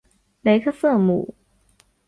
[0.41, 1.35] 雷克瑟姆。